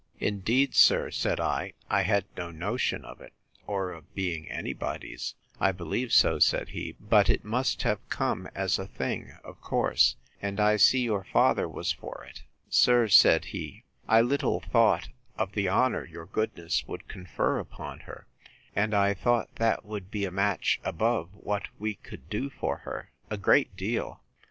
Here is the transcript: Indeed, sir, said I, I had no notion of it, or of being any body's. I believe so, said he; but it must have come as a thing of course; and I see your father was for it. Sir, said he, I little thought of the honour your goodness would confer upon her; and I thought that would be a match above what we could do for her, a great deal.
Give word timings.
Indeed, 0.19 0.73
sir, 0.73 1.11
said 1.11 1.39
I, 1.39 1.73
I 1.87 2.01
had 2.01 2.25
no 2.35 2.49
notion 2.49 3.05
of 3.05 3.21
it, 3.21 3.33
or 3.67 3.91
of 3.91 4.15
being 4.15 4.49
any 4.49 4.73
body's. 4.73 5.35
I 5.59 5.71
believe 5.71 6.11
so, 6.11 6.39
said 6.39 6.69
he; 6.69 6.93
but 6.99 7.29
it 7.29 7.45
must 7.45 7.83
have 7.83 8.09
come 8.09 8.49
as 8.55 8.79
a 8.79 8.87
thing 8.87 9.37
of 9.43 9.61
course; 9.61 10.15
and 10.41 10.59
I 10.59 10.77
see 10.77 11.01
your 11.03 11.23
father 11.23 11.69
was 11.69 11.91
for 11.91 12.25
it. 12.27 12.41
Sir, 12.67 13.09
said 13.09 13.45
he, 13.53 13.83
I 14.07 14.21
little 14.21 14.59
thought 14.59 15.09
of 15.37 15.51
the 15.51 15.69
honour 15.69 16.03
your 16.07 16.25
goodness 16.25 16.87
would 16.87 17.07
confer 17.07 17.59
upon 17.59 17.99
her; 17.99 18.25
and 18.75 18.95
I 18.95 19.13
thought 19.13 19.53
that 19.57 19.85
would 19.85 20.09
be 20.09 20.25
a 20.25 20.31
match 20.31 20.81
above 20.83 21.29
what 21.35 21.67
we 21.77 21.93
could 21.93 22.27
do 22.27 22.49
for 22.49 22.77
her, 22.77 23.11
a 23.29 23.37
great 23.37 23.77
deal. 23.77 24.19